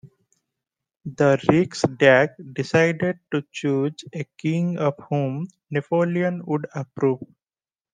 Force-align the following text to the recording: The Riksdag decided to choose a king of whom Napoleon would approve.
The 1.05 1.37
Riksdag 1.47 2.29
decided 2.55 3.19
to 3.31 3.45
choose 3.51 3.93
a 4.13 4.23
king 4.39 4.79
of 4.79 4.95
whom 5.09 5.45
Napoleon 5.69 6.41
would 6.47 6.65
approve. 6.73 7.21